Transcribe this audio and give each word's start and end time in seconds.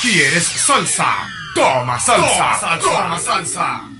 Si 0.00 0.18
eres 0.18 0.46
salsa, 0.46 1.28
salsa, 1.98 2.58
toma 2.58 2.58
salsa. 2.58 2.78
Toma 2.80 3.18
salsa. 3.18 3.99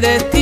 de. 0.00 0.33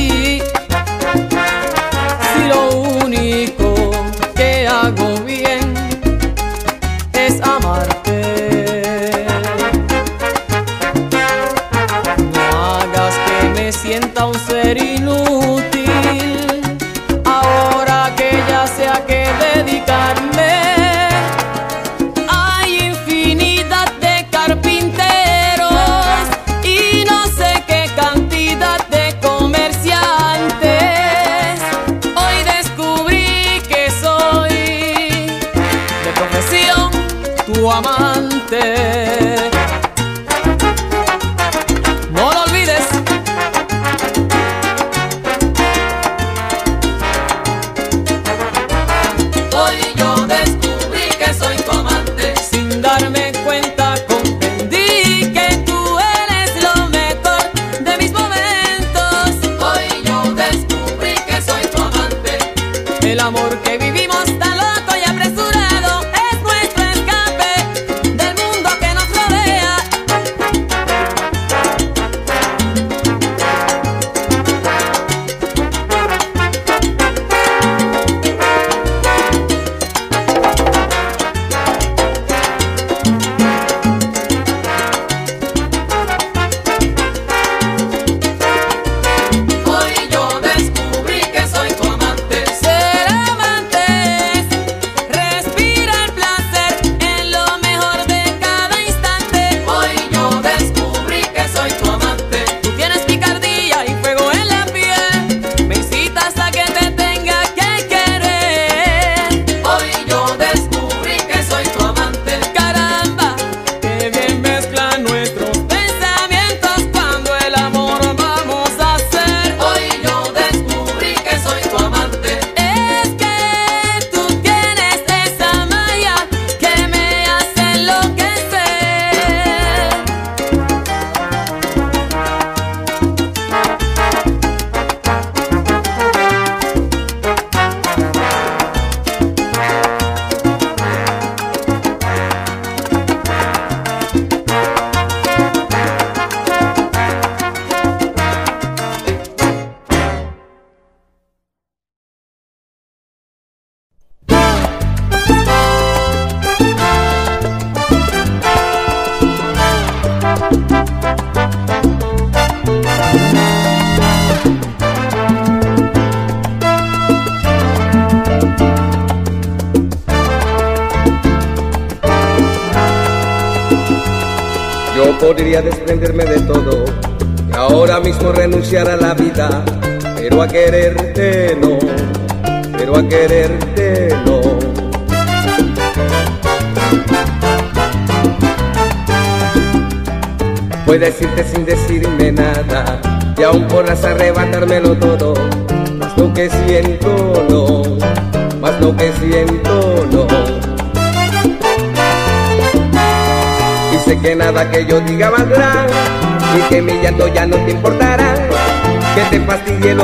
el 63.05 63.19
amor 63.19 63.61
que 63.61 63.77
vivimos 63.77 64.25
tan 64.39 64.72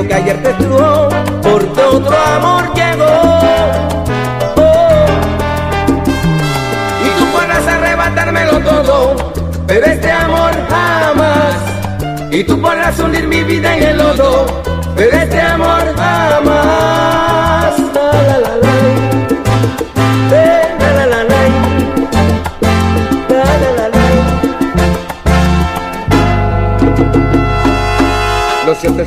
lo 0.01 0.07
que 0.07 0.13
ayer 0.13 0.41
te 0.41 0.48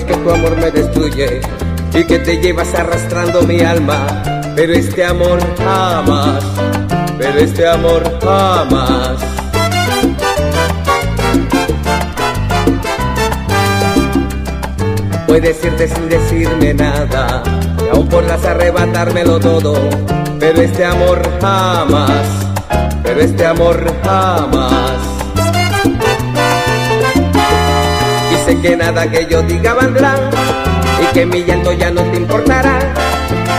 que 0.01 0.15
tu 0.15 0.31
amor 0.31 0.57
me 0.57 0.71
destruye 0.71 1.43
y 1.93 2.05
que 2.05 2.19
te 2.19 2.41
llevas 2.41 2.75
arrastrando 2.75 3.43
mi 3.43 3.61
alma, 3.61 4.23
pero 4.57 4.73
este 4.73 5.05
amor 5.05 5.39
jamás, 5.59 6.43
pero 7.19 7.39
este 7.39 7.69
amor 7.69 8.03
jamás. 8.23 9.19
Puedes 15.27 15.63
irte 15.63 15.89
sin 15.89 16.09
decirme 16.09 16.73
nada, 16.73 17.43
y 17.85 17.95
aún 17.95 18.09
podrás 18.09 18.43
arrebatármelo 18.47 19.39
todo, 19.39 19.75
pero 20.41 20.63
este 20.63 20.87
amor 20.87 21.21
jamás, 21.39 22.27
pero 23.03 23.21
este 23.21 23.45
amor 23.45 23.85
jamás. 24.03 25.12
que 28.57 28.77
nada 28.77 29.11
que 29.11 29.27
yo 29.27 29.43
diga 29.43 29.75
valdrá 29.75 30.15
y 31.01 31.15
que 31.15 31.25
mi 31.25 31.45
llanto 31.45 31.73
ya 31.73 31.91
no 31.91 32.03
te 32.03 32.17
importará. 32.17 32.79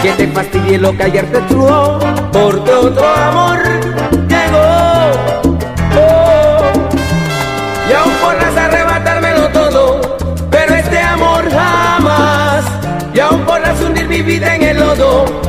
Que 0.01 0.12
te 0.12 0.28
fastidie 0.28 0.78
lo 0.78 0.95
que 0.95 1.04
ayer 1.04 1.25
te 1.31 1.40
truó, 1.42 2.00
porque 2.31 2.72
otro 2.74 3.07
amor 3.07 3.60
llegó. 4.28 4.66
Oh. 5.95 6.72
Y 7.90 7.94
aún 7.94 8.13
podrás 8.22 8.57
arrebatármelo 8.57 9.48
todo, 9.50 10.18
pero 10.51 10.75
este 10.75 11.00
amor 11.00 11.50
jamás. 11.50 12.66
Y 13.13 13.19
aún 13.19 13.42
podrás 13.45 13.80
hundir 13.81 14.07
mi 14.07 14.22
vida 14.22 14.56
en 14.56 14.63
el 14.63 14.80
lodo 14.80 15.43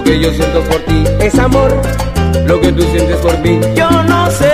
Lo 0.00 0.04
que 0.04 0.18
yo 0.18 0.30
siento 0.32 0.62
por 0.62 0.80
ti 0.86 1.04
es 1.20 1.38
amor. 1.38 1.70
Lo 2.46 2.58
que 2.58 2.72
tú 2.72 2.82
sientes 2.84 3.18
por 3.18 3.38
mí, 3.40 3.60
yo 3.76 3.90
no 4.04 4.30
sé. 4.30 4.49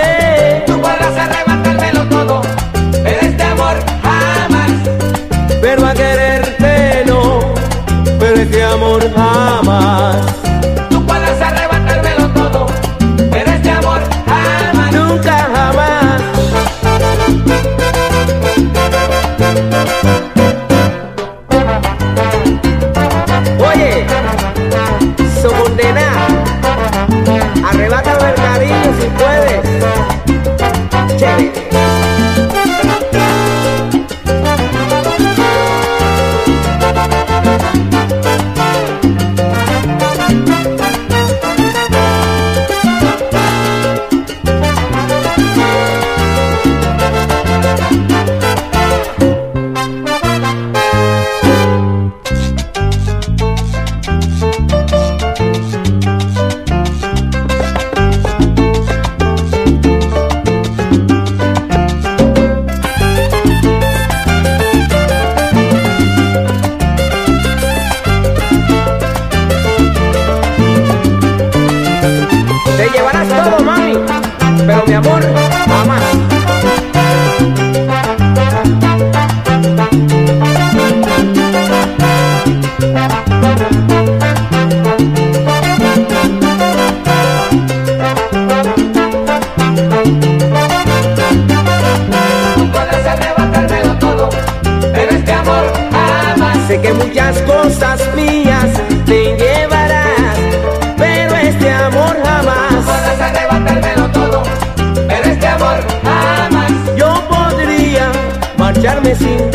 sin 109.15 109.46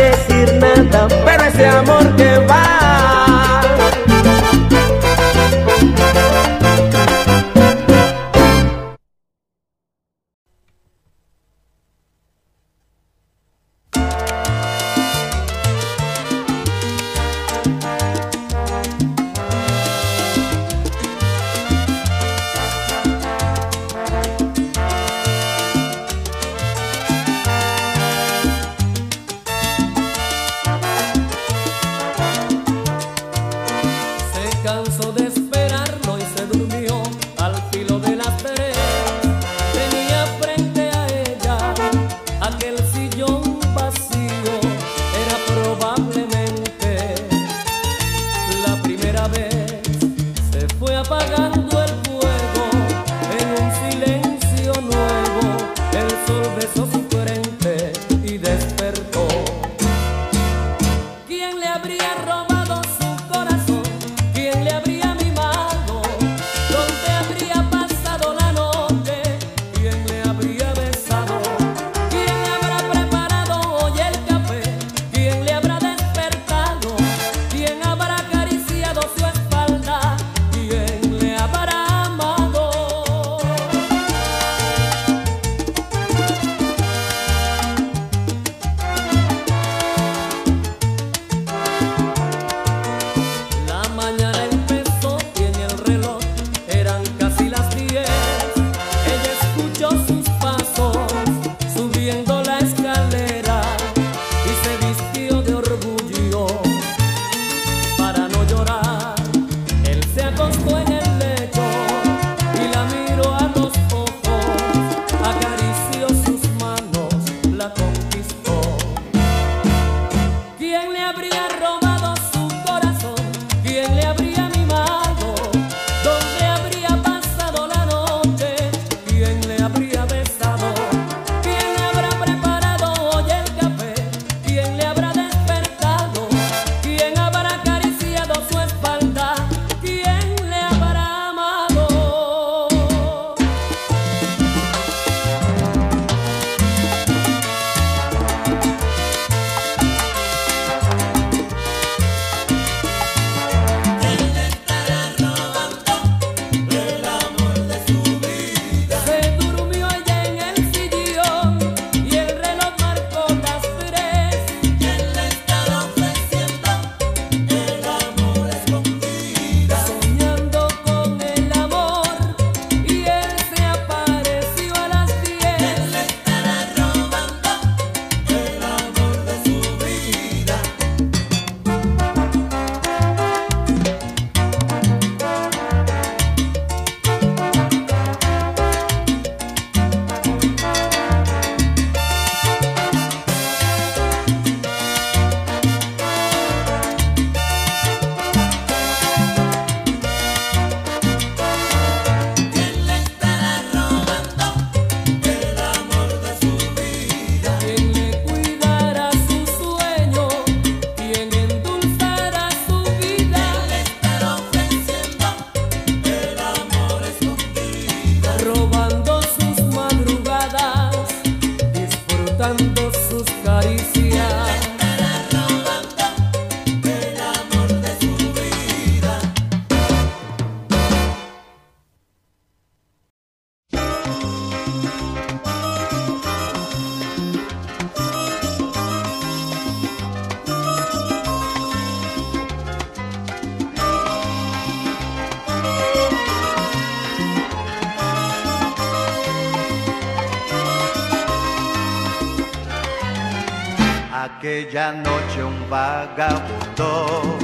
vagabundo. 256.16 257.38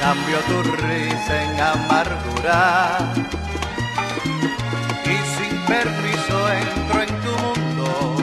Cambio 0.00 0.38
tu 0.48 0.62
risa 0.86 1.42
en 1.42 1.60
amargura 1.60 2.98
y 5.04 5.16
sin 5.36 5.54
permiso 5.66 6.48
entro 6.52 7.02
en 7.02 7.20
tu 7.24 7.34
mundo 7.46 8.16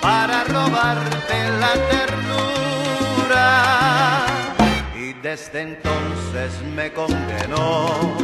para 0.00 0.44
robarte 0.44 1.36
la 1.60 1.72
ternura. 1.90 3.46
Y 4.94 5.12
desde 5.14 5.62
entonces 5.62 6.50
me 6.74 6.92
condenó 6.92 8.16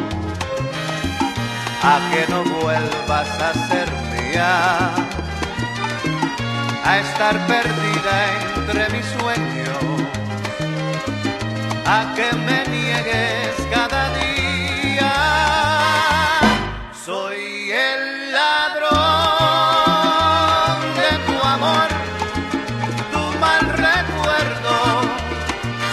a 1.83 1.99
que 2.11 2.33
no 2.33 2.45
vuelvas 2.45 3.40
a 3.40 3.52
ser 3.69 3.88
mía 4.12 5.12
a 6.85 6.99
estar 6.99 7.39
perdida 7.47 8.27
entre 8.57 8.89
mis 8.91 9.07
sueños, 9.07 10.03
a 11.87 12.12
que 12.17 12.35
me 12.37 12.67
niegues 12.67 13.55
cada 13.73 14.12
día. 14.15 15.12
Soy 17.05 17.71
el 17.71 18.33
ladrón 18.33 19.01
de 21.01 21.11
tu 21.27 21.37
amor, 21.47 21.89
tu 23.12 23.39
mal 23.39 23.61
recuerdo, 23.61 24.75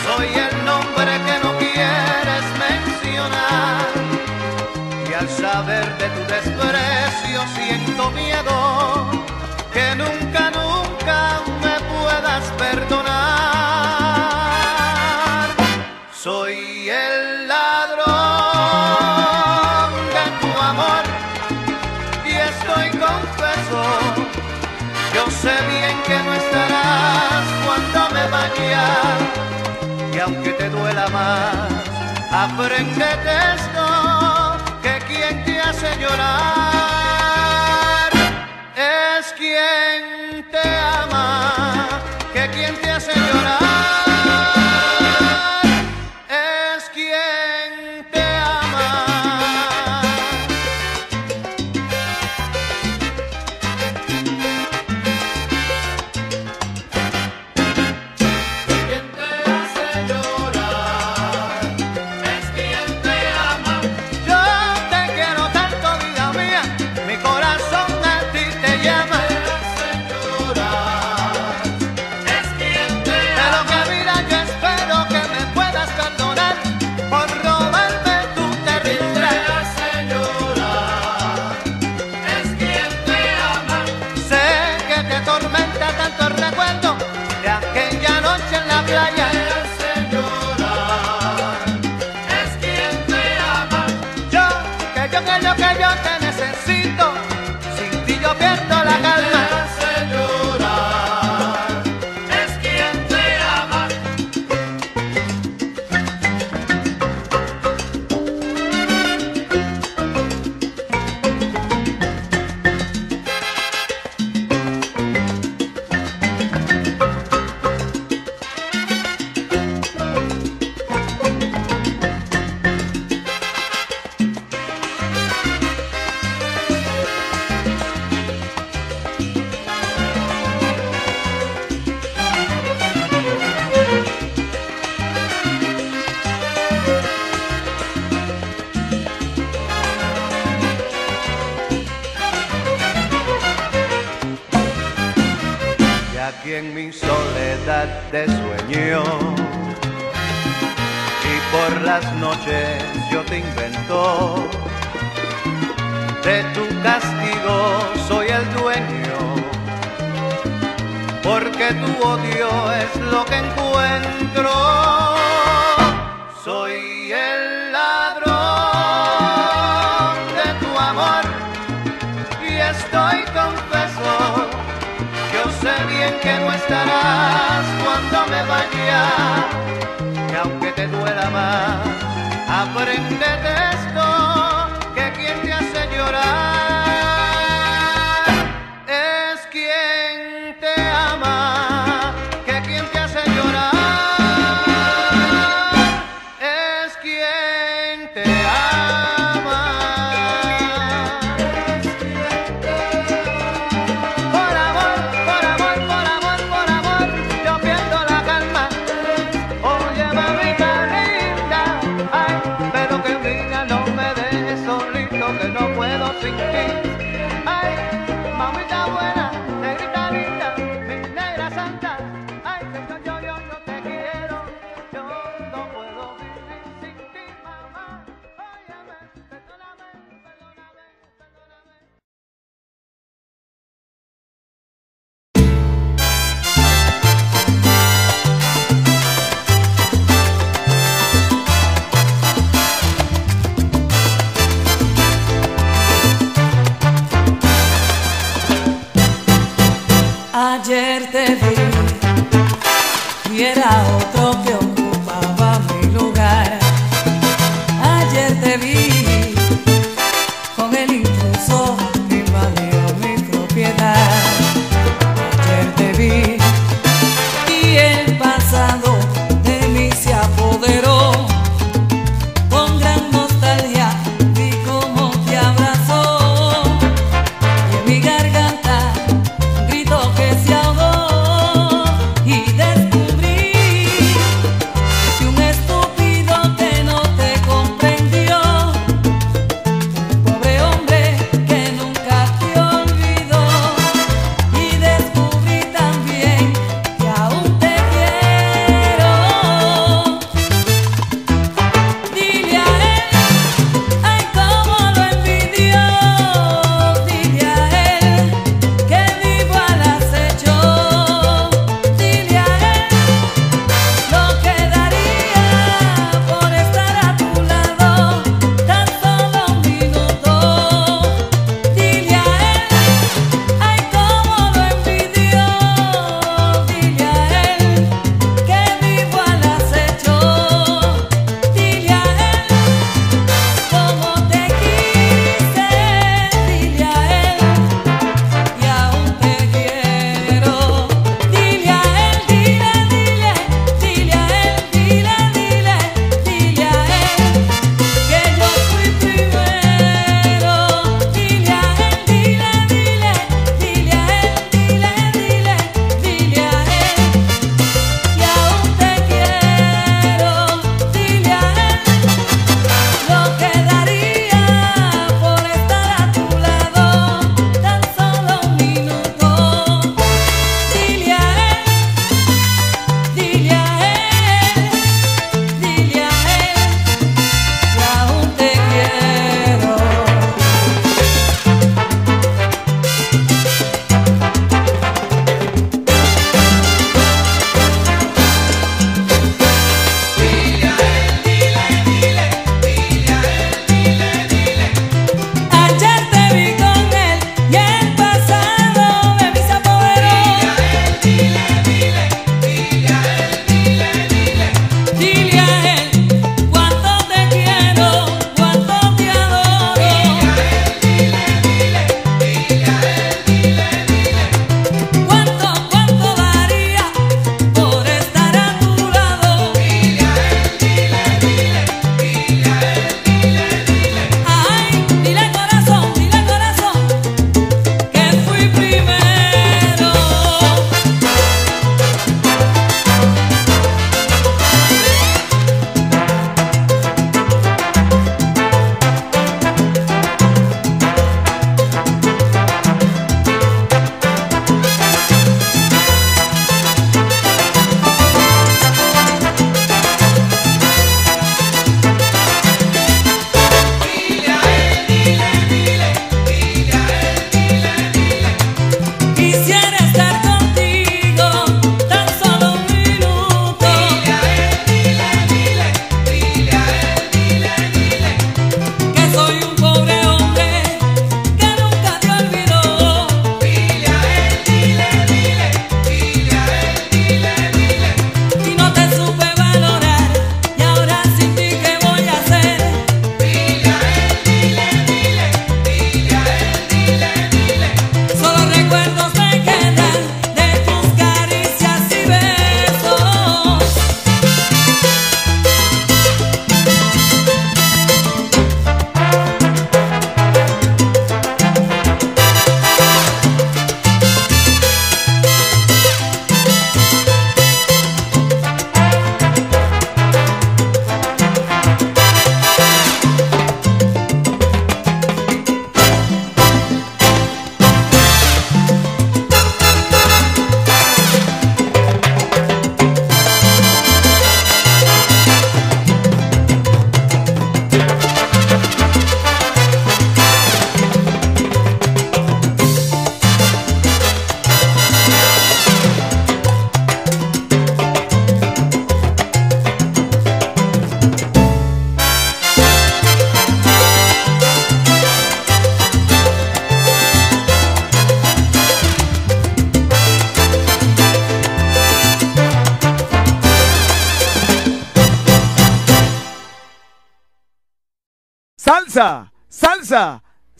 soy 0.05 0.29
el 0.47 0.65
nombre 0.65 1.11
que 1.25 1.35
no 1.43 1.51
quieres 1.59 2.45
mencionar. 2.65 3.87
Y 5.07 5.13
al 5.13 5.29
saber 5.29 5.85
de 5.97 6.07
tu 6.09 6.21
desprecio 6.33 7.39
siento 7.55 8.11
miedo 8.11 9.18
cuando 27.65 27.99
me 28.13 28.23
baña 28.29 28.85
y 30.13 30.19
aunque 30.19 30.51
te 30.51 30.69
duela 30.69 31.07
más, 31.09 31.69
aprendete 32.31 33.31
esto, 33.55 33.85
que 34.81 34.99
quien 35.07 35.43
te 35.45 35.61
hace 35.61 35.95
llorar 35.99 36.19
es 38.75 39.33
quien 39.33 40.45
te 40.51 40.67
ama, 41.03 41.87
que 42.33 42.49
quien 42.49 42.75
te 42.81 42.91
hace 42.91 43.13
llorar. 43.15 43.78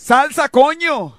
Salsa, 0.10 0.50
coño. 0.50 1.19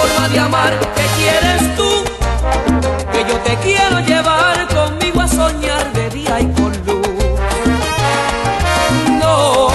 forma 0.00 0.28
de 0.28 0.38
amar 0.38 0.72
que 0.96 1.06
quieres 1.18 1.76
tú, 1.76 1.90
que 3.12 3.20
yo 3.28 3.36
te 3.40 3.54
quiero 3.56 4.00
llevar 4.00 4.66
conmigo 4.68 5.20
a 5.20 5.28
soñar 5.28 5.92
de 5.92 6.08
día 6.10 6.40
y 6.40 6.46
con 6.52 6.72
luz. 6.86 7.08
No, 9.20 9.68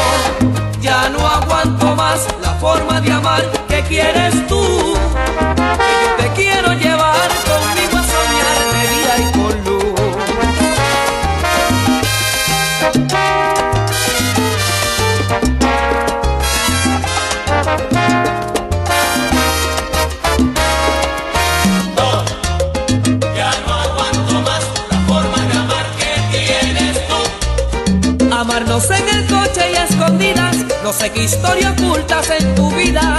ya 0.82 1.10
no 1.10 1.28
aguanto 1.28 1.96
más 1.96 2.26
la 2.42 2.54
forma 2.56 3.02
de 3.02 3.12
amar 3.12 3.44
que 3.68 3.82
quieres 3.84 4.48
tú. 4.48 4.75
No 30.86 30.94
sé 30.94 31.12
qué 31.12 31.24
historia 31.24 31.72
ocultas 31.72 32.30
en 32.30 32.54
tu 32.54 32.70
vida. 32.70 33.18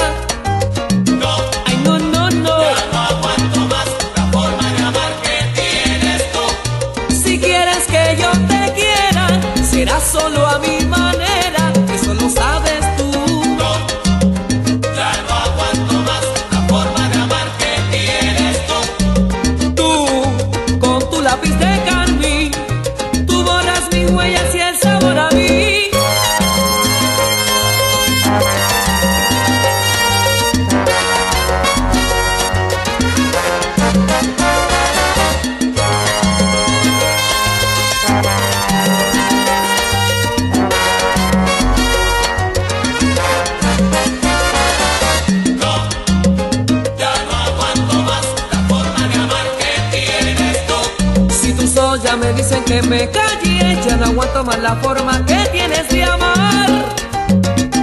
me 52.97 53.11
calle, 53.11 53.79
ya 53.87 53.97
no 53.97 54.07
aguanto 54.07 54.43
más 54.43 54.59
la 54.59 54.75
forma 54.77 55.25
que 55.27 55.37
tienes 55.53 55.87
de 55.91 56.03
amar. 56.03 56.71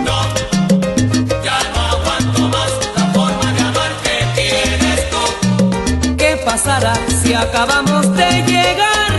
No, 0.07 0.17
ya 1.47 1.59
no 1.73 1.81
aguanto 1.95 2.41
más 2.55 2.71
la 2.97 3.05
forma 3.17 3.47
de 3.55 3.61
amar 3.69 3.91
que 4.03 4.15
tienes 4.41 4.99
tú. 5.11 6.15
¿Qué 6.17 6.31
pasará 6.43 6.95
si 7.21 7.33
acabamos 7.33 8.03
de 8.15 8.29
llegar? 8.51 9.12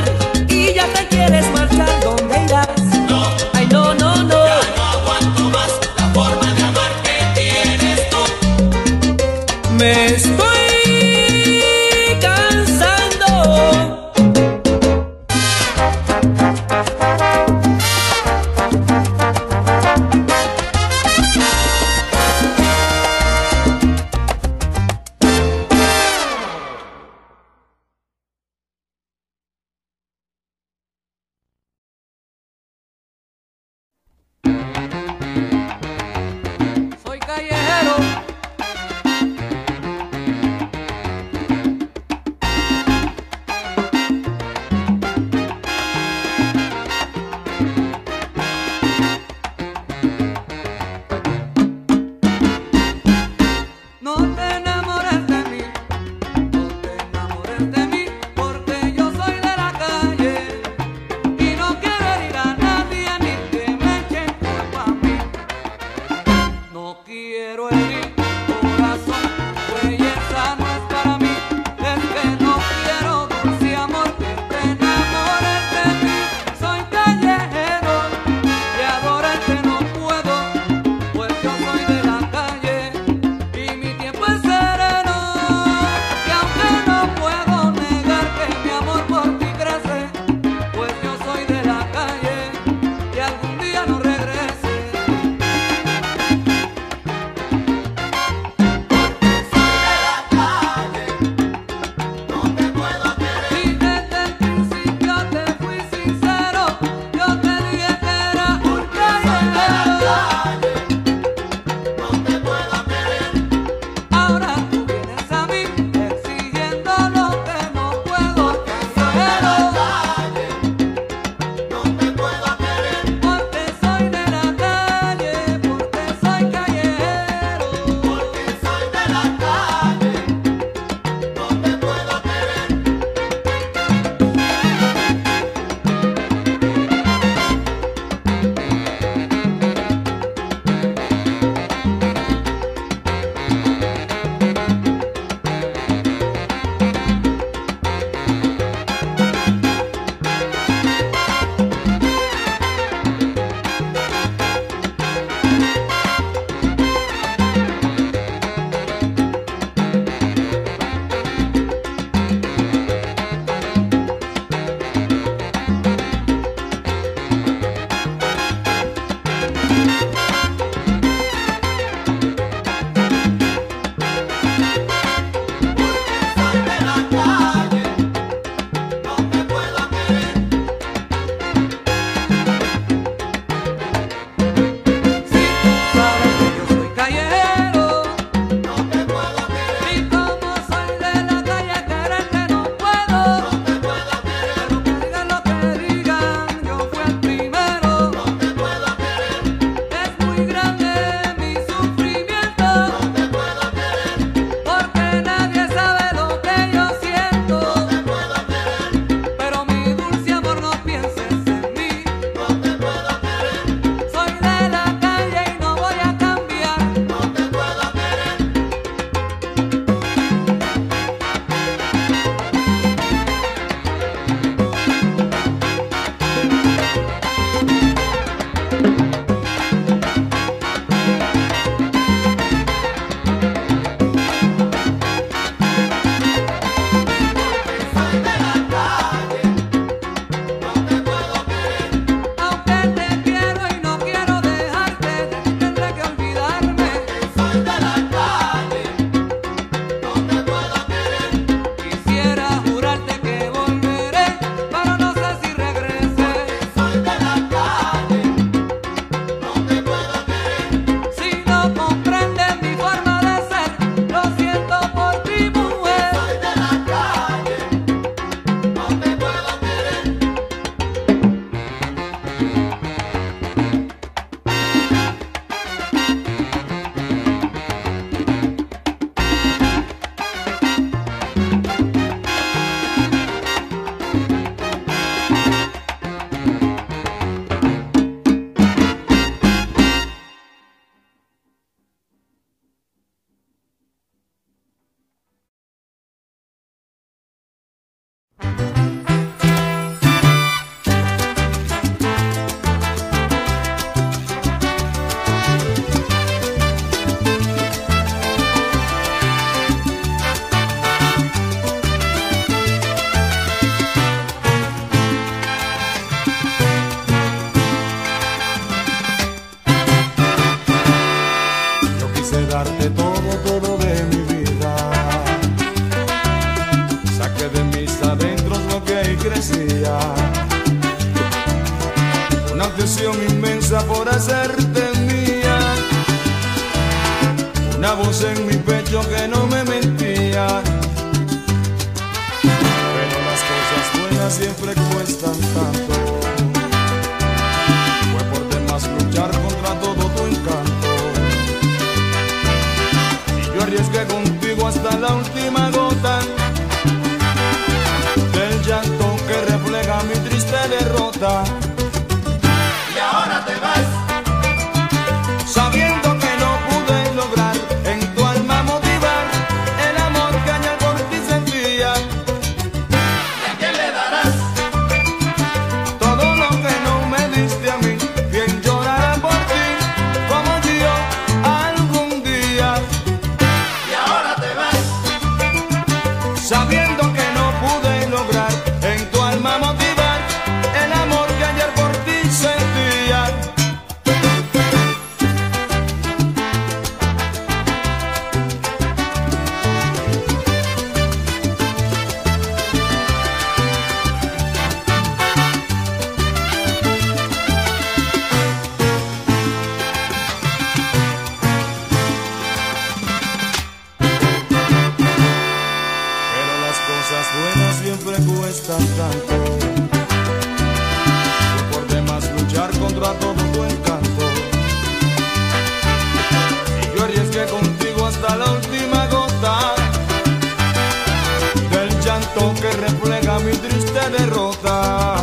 que 432.35 432.70
refleja 432.72 433.39
mi 433.39 433.53
triste 433.53 434.11
derrota. 434.11 435.13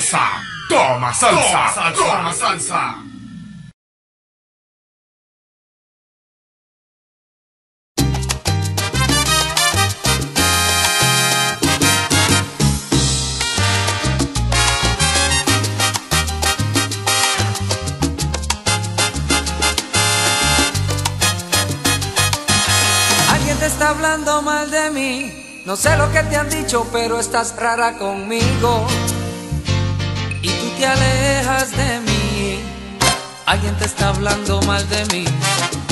salsa, 0.00 0.42
toma 0.68 1.14
salsa, 1.14 1.92
toma 1.94 2.32
salsa. 2.32 2.96
Alguien 23.30 23.58
te 23.58 23.66
está 23.66 23.90
hablando 23.90 24.42
mal 24.42 24.70
de 24.70 24.90
mí. 24.90 25.62
No 25.64 25.74
sé 25.74 25.96
lo 25.96 26.12
que 26.12 26.22
te 26.22 26.36
han 26.36 26.50
dicho, 26.50 26.86
pero 26.92 27.18
estás 27.18 27.56
rara 27.56 27.96
conmigo 27.98 28.86
te 30.76 30.86
alejas 30.86 31.70
de 31.72 32.00
mí. 32.00 32.60
Alguien 33.46 33.74
te 33.76 33.86
está 33.86 34.08
hablando 34.08 34.60
mal 34.62 34.86
de 34.88 35.04
mí. 35.06 35.24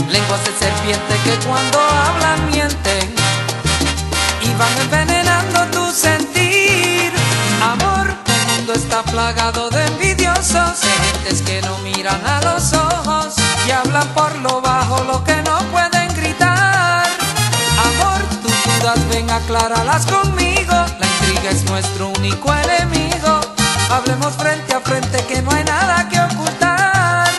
Lenguas 0.08 0.44
de 0.44 0.52
serpiente 0.58 1.14
que 1.24 1.46
cuando 1.46 1.78
hablan 1.80 2.50
mienten 2.50 3.14
y 4.42 4.54
van 4.58 4.76
envenenando 4.82 5.66
tu 5.70 5.90
sentir. 5.92 7.12
Amor, 7.62 8.08
el 8.08 8.56
mundo 8.56 8.72
está 8.74 9.02
plagado 9.04 9.70
de 9.70 9.86
envidiosos, 9.86 10.80
de 10.80 10.92
gentes 11.04 11.42
que 11.42 11.62
no 11.62 11.78
miran 11.78 12.20
a 12.26 12.40
los 12.42 12.72
ojos 12.74 13.34
y 13.66 13.70
hablan 13.70 14.08
por 14.08 14.34
lo 14.36 14.60
bajo 14.60 15.02
lo 15.04 15.24
que 15.24 15.36
no 15.42 15.58
pueden 15.72 16.14
gritar. 16.14 17.06
Amor, 17.88 18.20
tus 18.42 18.52
dudas 18.64 19.08
ven 19.08 19.30
acláralas 19.30 20.04
conmigo. 20.06 20.74
La 21.00 21.06
intriga 21.06 21.50
es 21.50 21.64
nuestro 21.64 22.08
único 22.10 22.52
enemigo. 22.52 23.43
Hablemos 23.90 24.34
frente 24.34 24.74
a 24.74 24.80
frente 24.80 25.18
que 25.26 25.42
no 25.42 25.50
hay 25.50 25.64
nada 25.64 26.08
que 26.08 26.20
ocultar. 26.20 27.30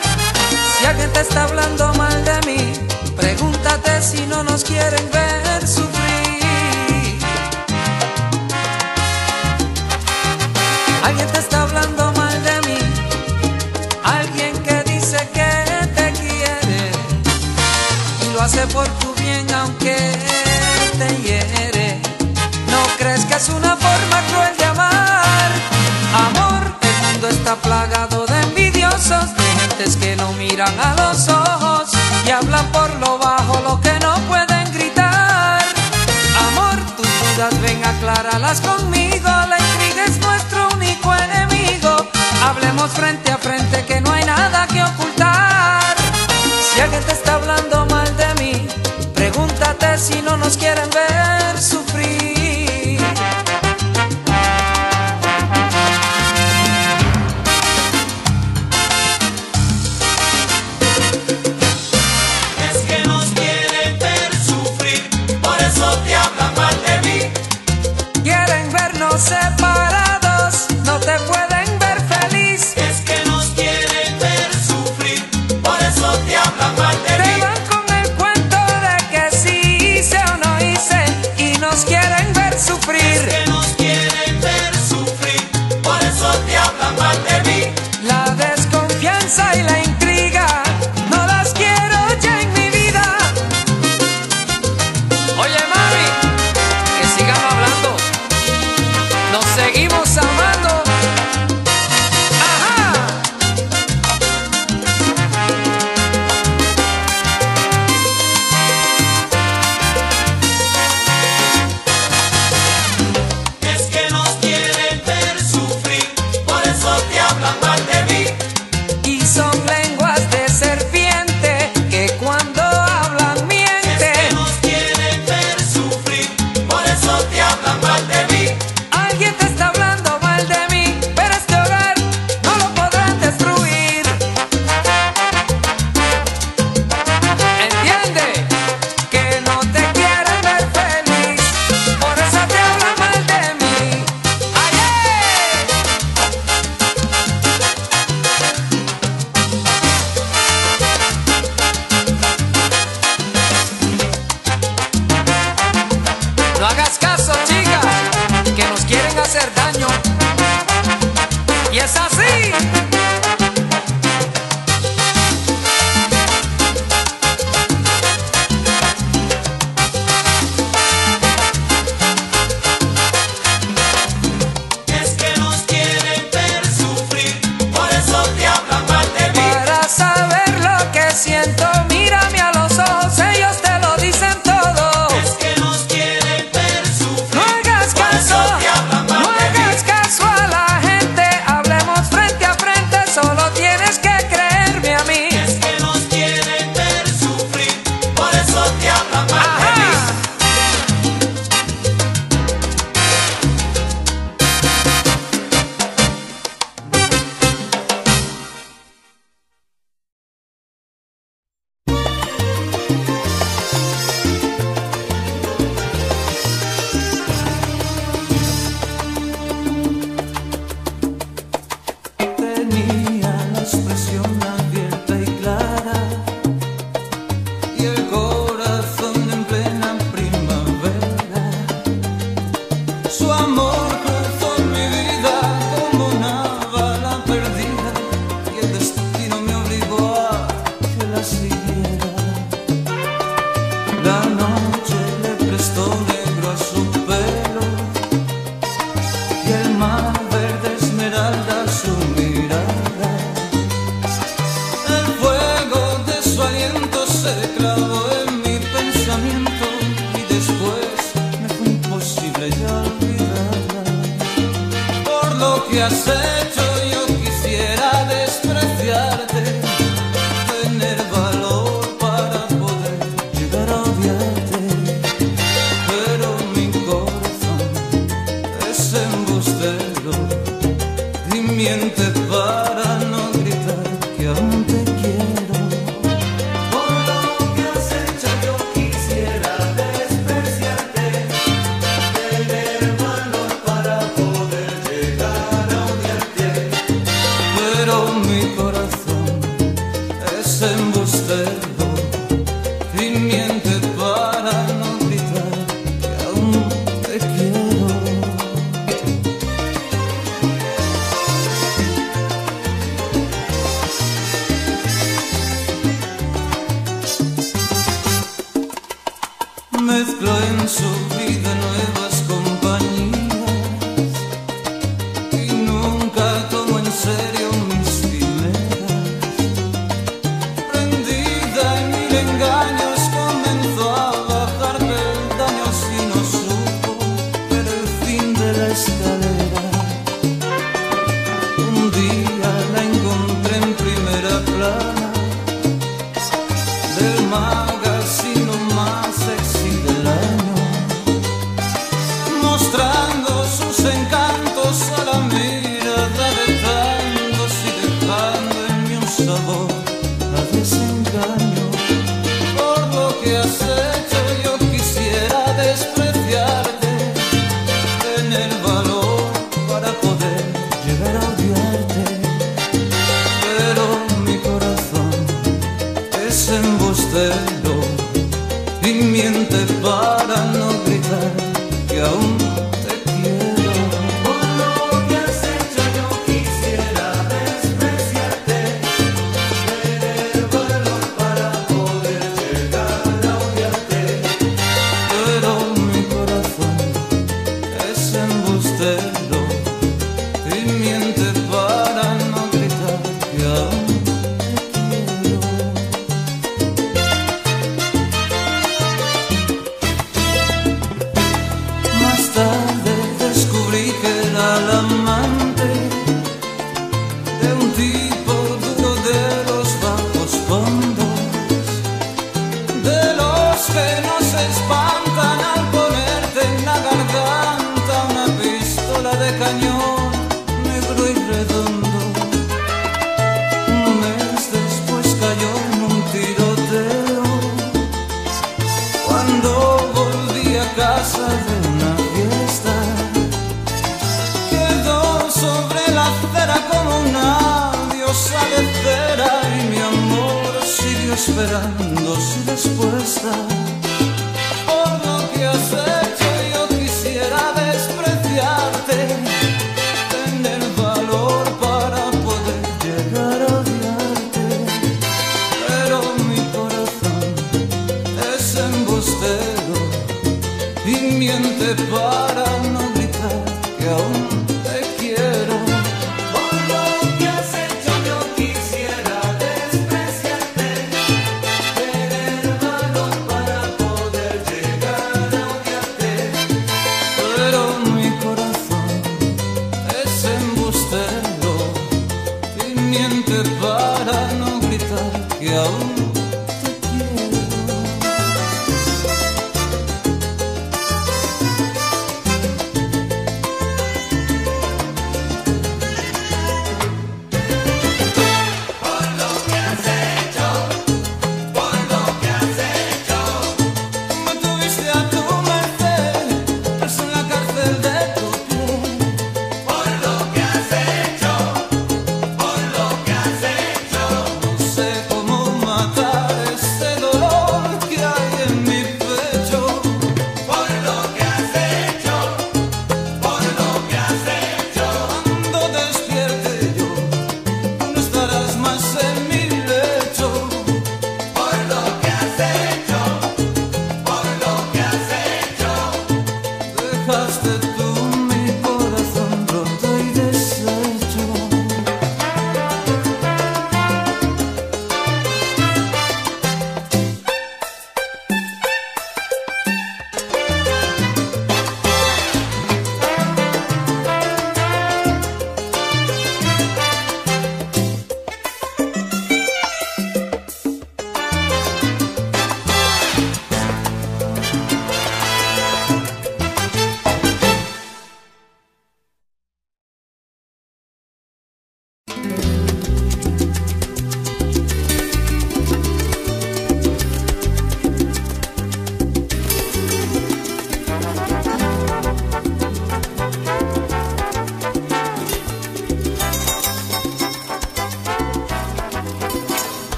Si 0.77 0.85
alguien 0.85 1.11
te 1.11 1.21
está 1.21 1.43
hablando 1.43 1.93
mal 1.93 2.23
de 2.23 2.41
mí, 2.47 2.73
pregúntate 3.15 4.01
si 4.01 4.25
no 4.27 4.43
nos 4.43 4.63
quieren 4.63 5.09
ver 5.11 5.67
sufrir. 5.67 7.19
Alguien 11.03 11.27
te 11.31 11.39
está 11.39 11.63
hablando 11.63 12.11
mal 12.13 12.43
de 12.43 12.61
mí, 12.67 12.77
alguien 14.03 14.53
que 14.63 14.83
dice 14.91 15.17
que 15.33 15.87
te 15.97 16.11
quiere 16.13 16.91
y 18.23 18.33
lo 18.33 18.41
hace 18.41 18.65
por 18.67 18.87
tu 18.99 19.13
bien 19.15 19.45
aunque 19.53 19.95
te 20.97 21.15
hiere. 21.21 21.99
No 22.71 22.81
crees 22.97 23.25
que 23.25 23.35
es 23.35 23.49
una 23.49 23.75
forma 23.75 24.21
cruel 24.29 24.57
de 24.57 24.65
amar. 24.65 24.94
Está 27.45 27.61
plagado 27.61 28.25
de 28.25 28.41
envidiosos, 28.41 29.37
de 29.37 29.43
gentes 29.43 29.95
que 29.97 30.15
no 30.15 30.33
miran 30.33 30.73
a 30.79 30.95
los 30.95 31.27
ojos 31.29 31.91
y 32.25 32.31
hablan 32.31 32.65
por 32.71 32.91
lo 32.95 33.19
bajo 33.19 33.61
lo 33.61 33.79
que 33.81 33.99
no 33.99 34.15
pueden 34.21 34.73
gritar. 34.73 35.61
Amor, 36.47 36.75
tus 36.97 37.05
dudas 37.05 37.61
ven 37.61 37.85
acláralas 37.85 38.61
conmigo, 38.61 39.29
la 39.29 39.59
intriga 39.59 40.05
es 40.05 40.19
nuestro 40.21 40.69
único 40.69 41.13
enemigo. 41.13 42.07
Hablemos 42.43 42.89
frente 42.93 43.31
a 43.31 43.37
frente 43.37 43.85
que 43.85 44.01
no 44.01 44.11
hay 44.11 44.25
nada 44.25 44.65
que 44.65 44.81
ocultar. 44.81 45.95
Si 46.73 46.81
alguien 46.81 47.03
te 47.03 47.11
está 47.11 47.35
hablando 47.35 47.85
mal 47.85 48.09
de 48.17 48.33
mí, 48.41 48.67
pregúntate 49.13 49.99
si 49.99 50.19
no 50.23 50.35
nos 50.35 50.57
quieren 50.57 50.89
ver. 50.89 51.61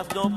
I've 0.00 0.14
no 0.14 0.29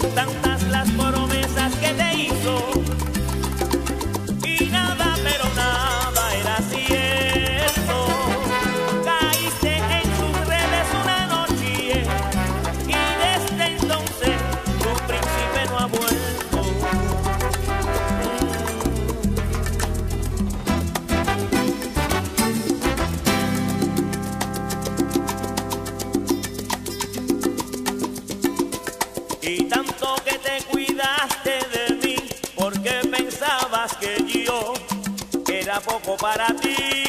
Son 0.00 0.10
tantas 0.12 0.53
para 36.24 36.46
ti. 36.56 37.03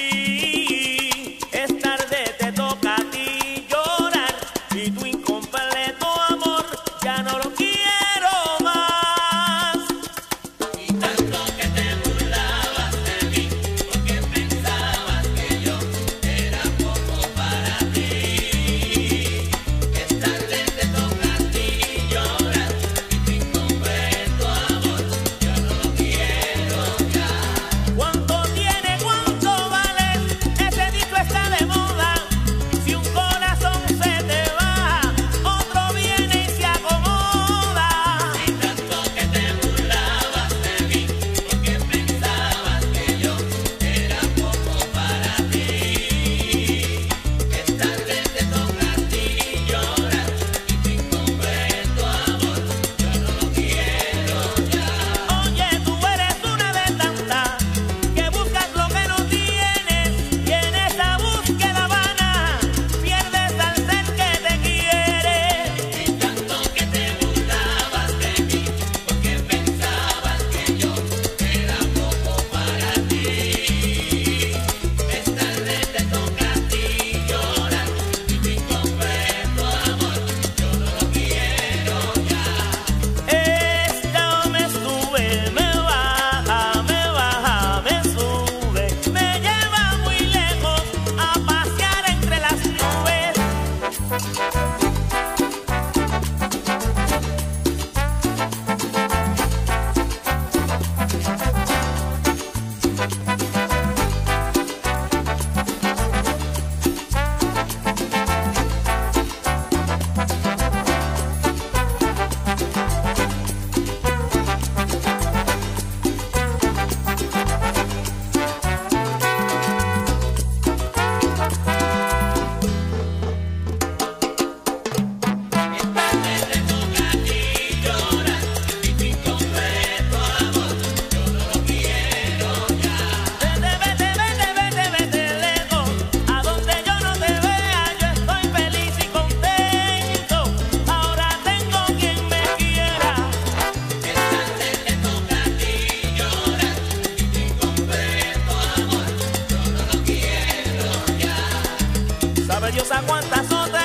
Ya. 152.70 152.84
¿Sabe 152.84 153.06
Dios 153.12 153.85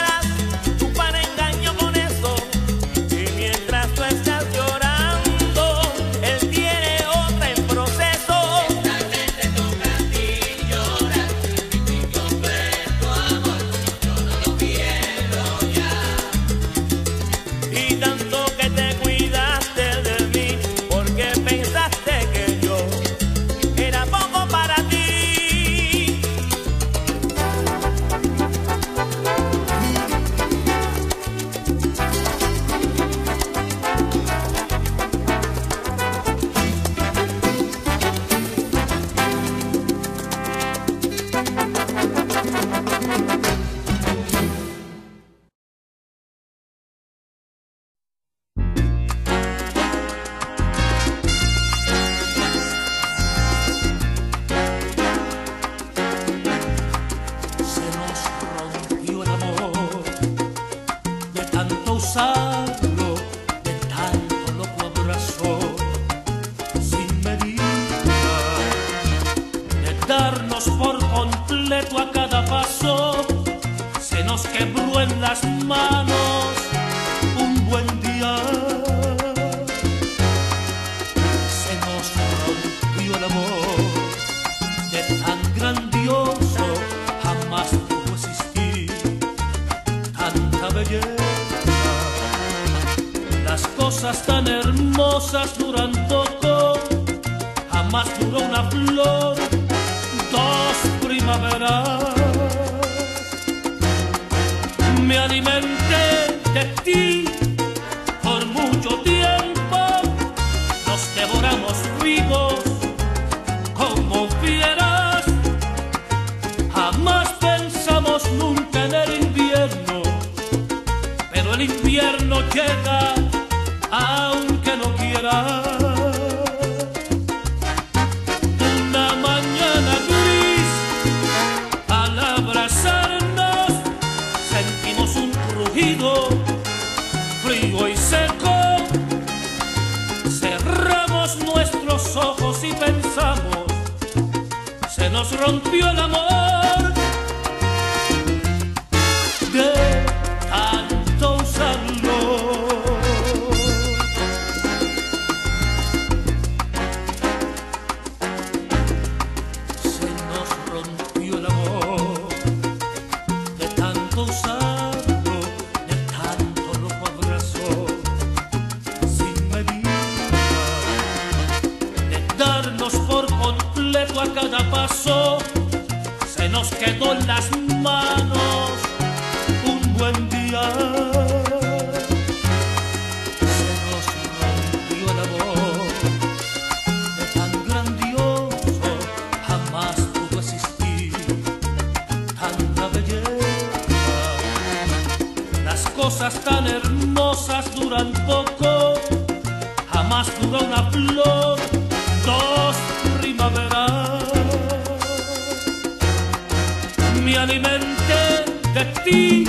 ti 209.10 209.39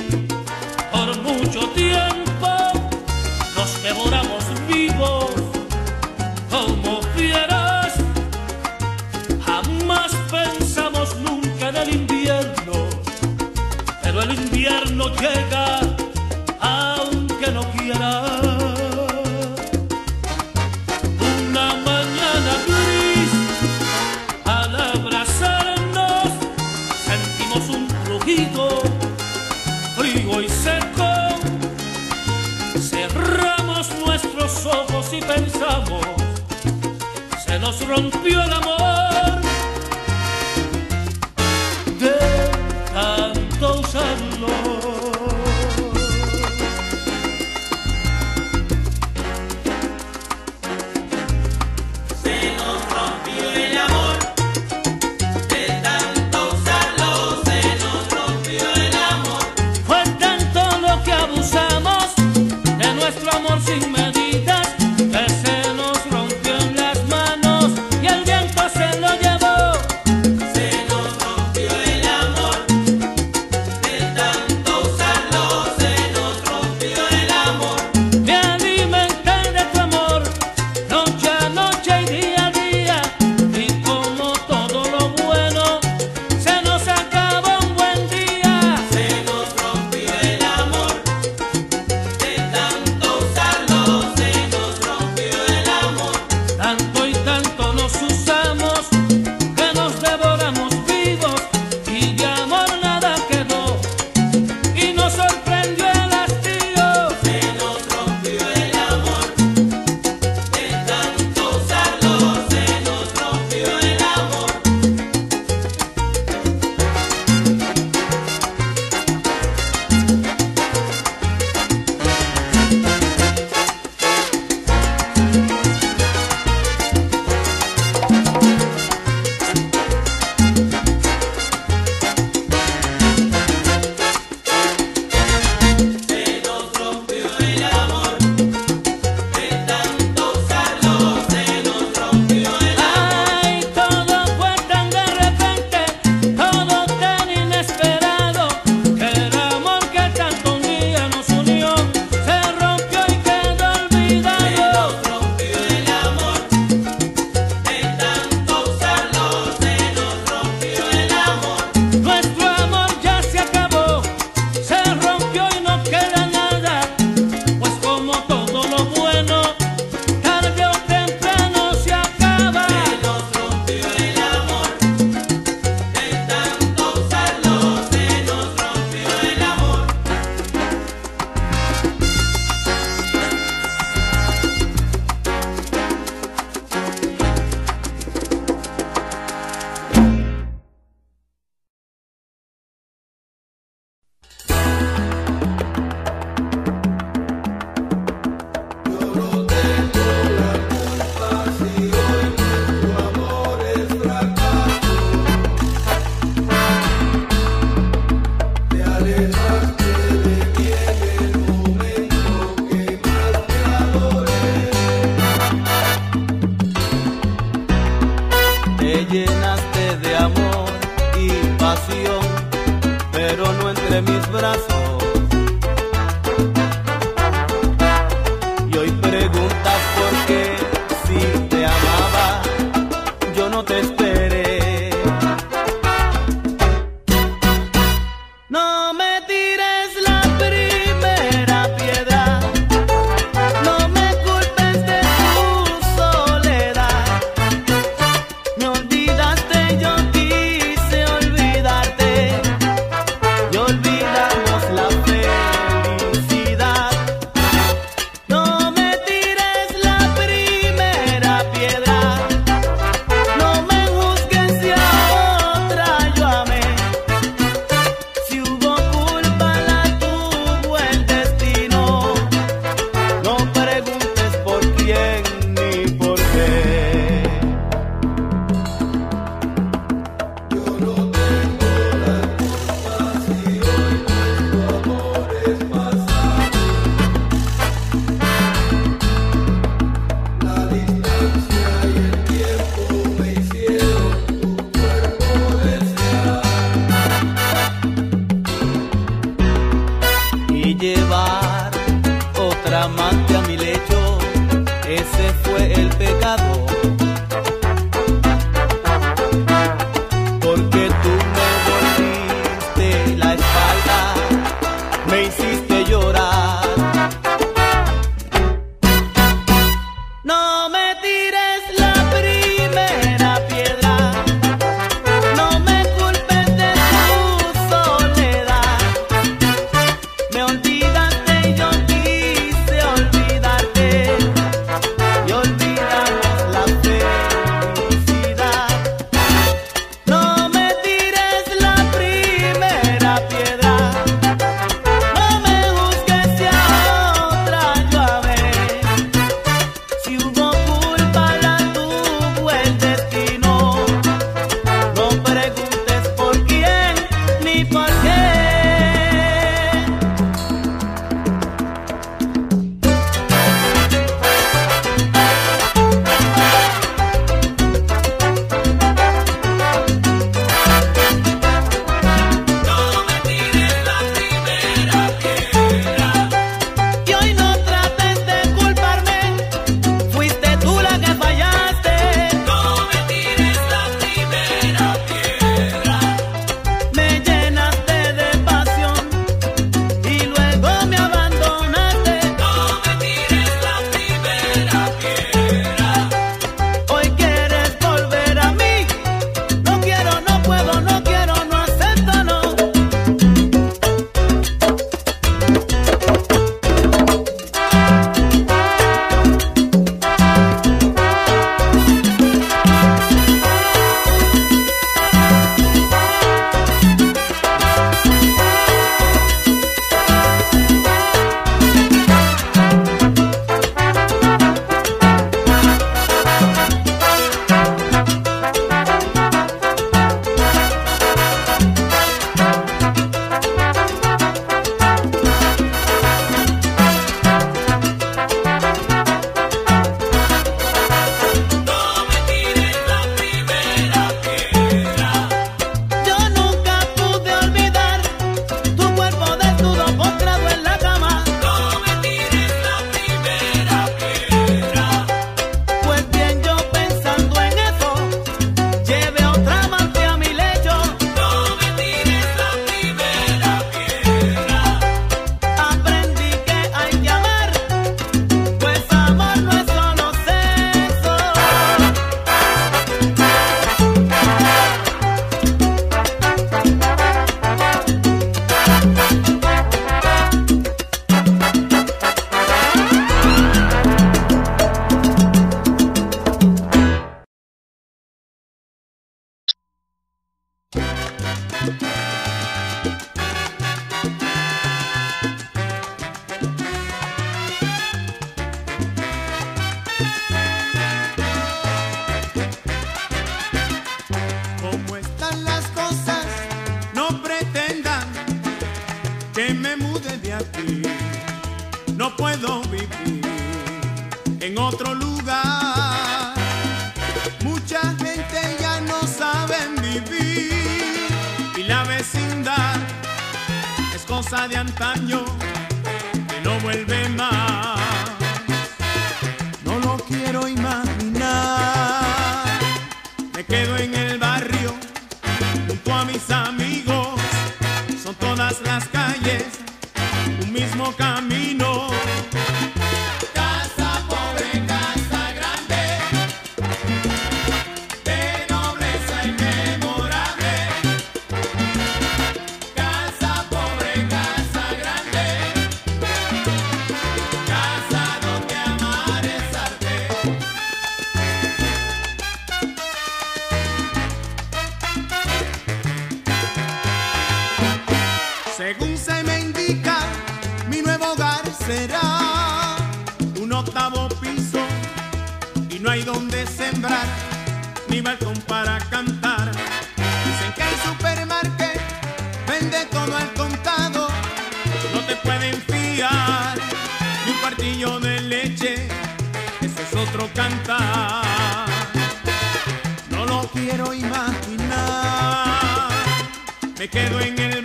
quedo 596.91 597.21
en 597.21 597.39
el 597.39 597.60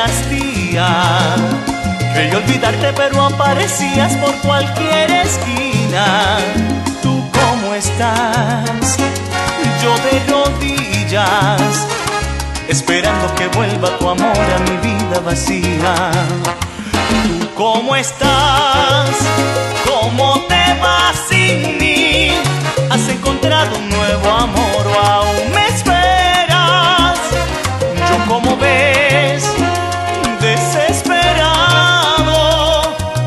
Día, 0.00 1.36
creí 2.14 2.34
olvidarte 2.34 2.90
pero 2.96 3.22
aparecías 3.26 4.14
por 4.14 4.34
cualquier 4.36 5.10
esquina. 5.10 6.38
¿Tú 7.02 7.22
cómo 7.30 7.74
estás? 7.74 8.96
Yo 9.82 9.94
de 9.98 10.22
rodillas, 10.32 11.86
esperando 12.66 13.34
que 13.34 13.48
vuelva 13.48 13.98
tu 13.98 14.08
amor 14.08 14.38
a 14.56 14.58
mi 14.60 14.76
vida 14.78 15.20
vacía. 15.22 16.10
¿Tú 17.38 17.48
cómo 17.54 17.94
estás? 17.94 19.10
¿Cómo 19.84 20.40
te 20.48 20.78
vas 20.80 21.16
sin 21.28 21.76
mí? 21.76 22.30
¿Has 22.90 23.06
encontrado 23.06 23.76
un 23.76 23.90
nuevo 23.90 24.30
amor 24.30 24.86
o 24.86 24.98
aún 24.98 25.52
me 25.54 25.66
esperas? 25.68 27.18
Yo 28.08 28.26
como 28.26 28.56
ves, 28.56 29.49
desesperado. 30.72 32.36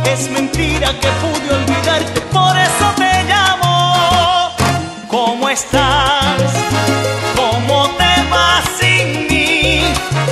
Es 0.06 0.30
mentira 0.30 0.94
que 1.00 1.10
pude 1.22 1.54
olvidarte, 1.54 2.22
por 2.32 2.58
eso 2.58 2.94
te 2.96 3.24
llamo. 3.26 4.52
¿Cómo 5.08 5.50
estás? 5.50 6.54
¿Cómo 7.36 7.90
te 7.98 8.24
vas 8.30 8.64
sin 8.80 9.28
mí? 9.28 9.84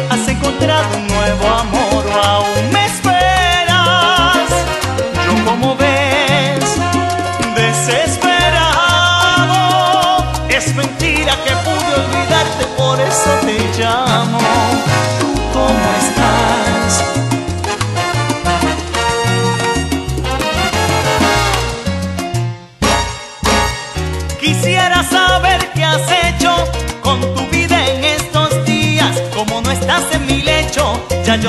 ¿Has 0.10 0.28
encontrado 0.28 0.96
un 0.96 1.08
nuevo 1.08 1.48
amor 1.48 2.06
o 2.08 2.24
aún 2.24 2.72
me 2.72 2.86
esperas? 2.86 4.50
Yo 5.26 5.34
como 5.46 5.76
ves, 5.76 6.66
desesperado. 7.56 8.72
Es 10.50 10.74
mentira 10.76 11.36
que 11.44 11.52
pude 11.66 11.94
olvidarte, 12.06 12.66
por 12.78 13.00
eso 13.02 13.32
te 13.46 13.58
llamo. 13.78 14.61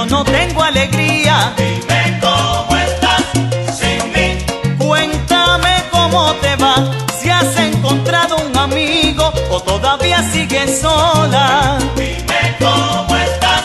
Yo 0.02 0.06
no 0.06 0.24
tengo 0.24 0.62
alegría. 0.62 1.54
Dime 1.56 2.18
cómo 2.20 2.76
estás 2.76 3.22
sin 3.78 4.12
mí. 4.12 4.38
Cuéntame 4.78 5.84
cómo 5.90 6.34
te 6.34 6.56
va. 6.56 6.74
Si 7.20 7.28
has 7.30 7.56
encontrado 7.56 8.36
un 8.38 8.56
amigo 8.56 9.32
o 9.50 9.60
todavía 9.60 10.22
sigues 10.32 10.80
sola. 10.80 11.78
Dime 11.94 12.56
cómo 12.58 13.16
estás 13.16 13.62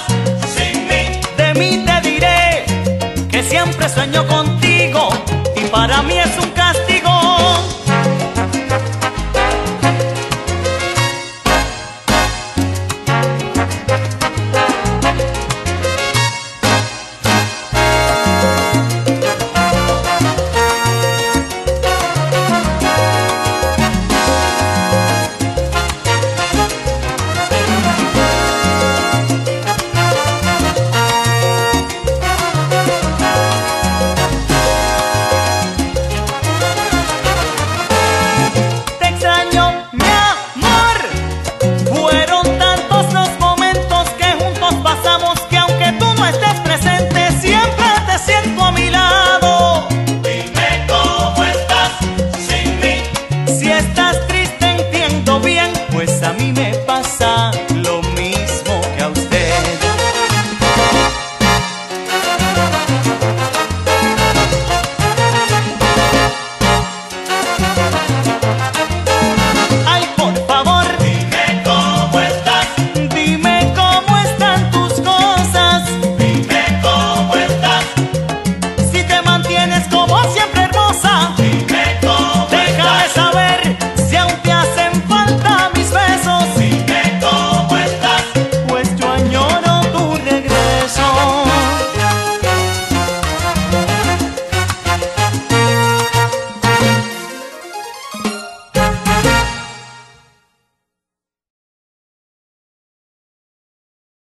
sin 0.55 0.87
mí. 0.87 1.19
De 1.37 1.53
mí 1.55 1.85
te 1.85 2.09
diré 2.09 2.65
que 3.29 3.43
siempre 3.43 3.89
sueño 3.89 4.25
contigo 4.27 5.09
y 5.55 5.61
para 5.67 6.01
mí 6.03 6.17
es 6.19 6.37
un 6.43 6.46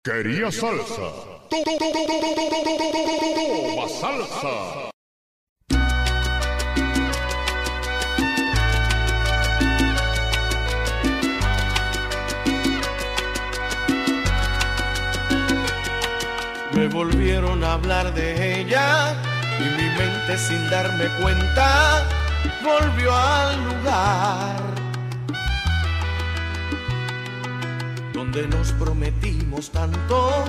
Quería 0.03 0.51
salsa. 0.51 1.13
Toma 1.51 1.77
salsa. 3.87 4.89
Me 16.73 16.87
volvieron 16.87 17.63
a 17.63 17.73
hablar 17.73 18.11
de 18.15 18.61
ella 18.61 19.13
y 19.59 19.63
mi 19.63 19.87
mente 19.99 20.35
sin 20.39 20.67
darme 20.71 21.05
cuenta 21.21 22.07
volvió 22.63 23.15
al 23.15 23.63
lugar 23.65 24.80
donde 28.21 28.47
nos 28.49 28.71
prometimos 28.73 29.71
tanto, 29.71 30.45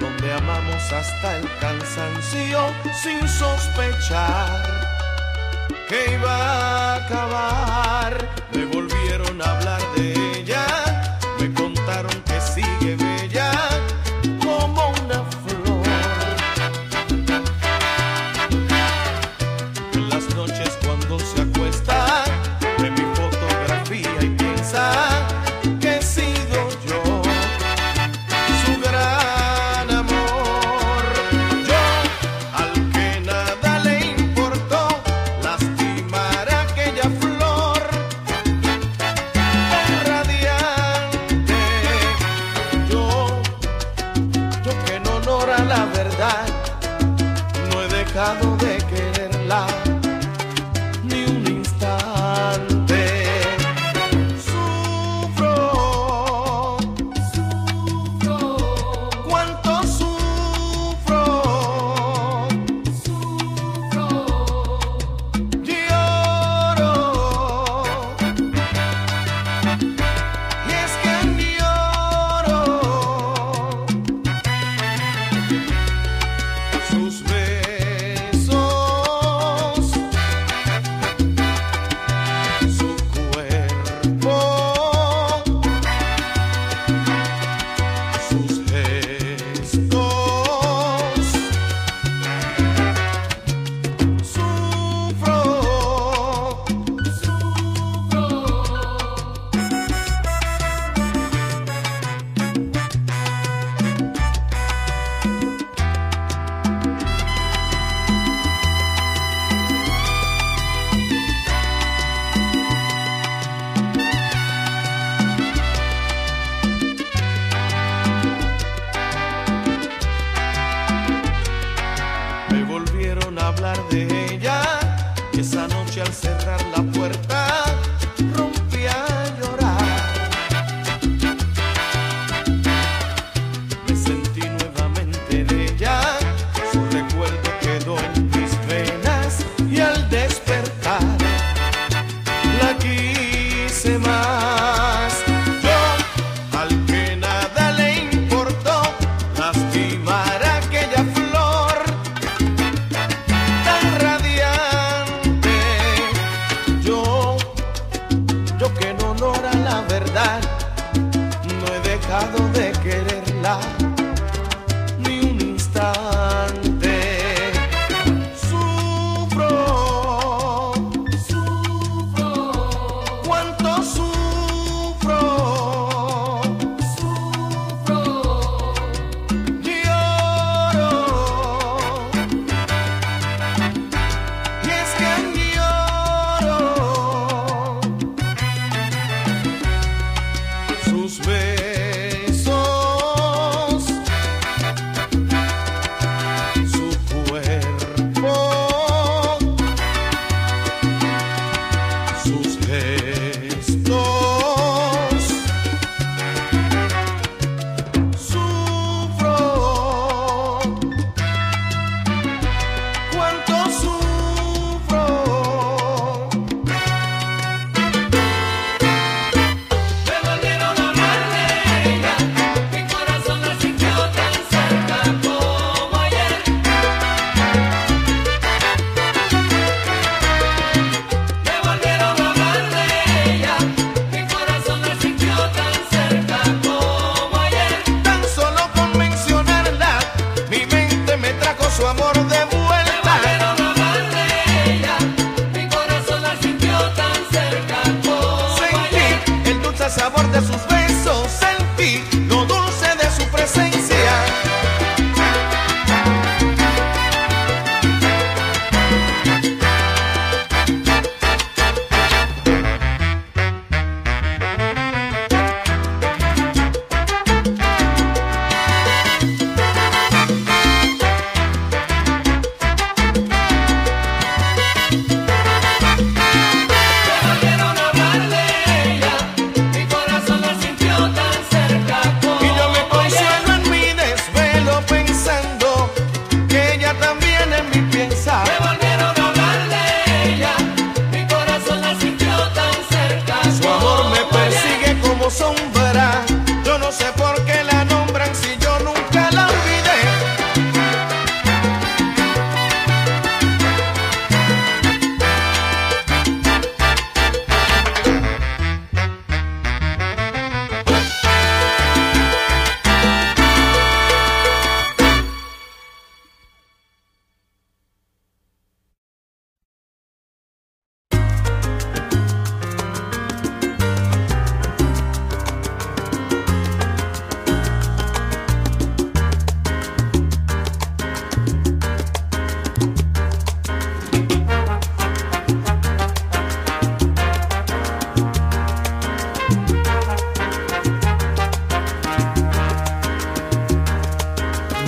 donde 0.00 0.32
amamos 0.32 0.92
hasta 0.92 1.38
el 1.38 1.48
cansancio 1.60 2.58
sin 3.00 3.28
sospechar 3.28 4.60
que 5.88 6.14
iba 6.14 6.34
a 6.34 6.94
acabar. 6.96 8.28
Me 8.52 8.64
volvieron 8.64 9.40
a 9.40 9.56
hablar 9.56 9.80
de 9.94 10.11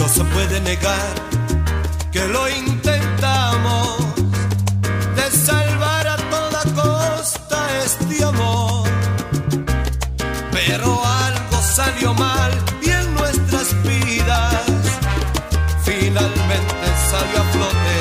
No 0.05 0.10
se 0.10 0.22
puede 0.22 0.60
negar 0.60 1.14
que 2.12 2.28
lo 2.28 2.47
intentamos 2.51 4.05
de 5.16 5.31
salvar 5.31 6.06
a 6.06 6.16
toda 6.16 6.62
costa 6.74 7.59
este 7.86 8.22
amor. 8.22 8.86
Pero 10.52 11.02
algo 11.06 11.62
salió 11.62 12.12
mal 12.12 12.52
y 12.82 12.90
en 12.90 13.14
nuestras 13.14 13.68
vidas 13.82 14.66
finalmente 15.85 16.86
salió 17.10 17.40
a 17.40 17.47
flote 17.55 17.97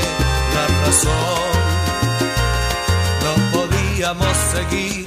la 0.55 0.65
razón. 0.83 1.53
No 3.23 3.33
podíamos 3.53 4.37
seguir 4.51 5.02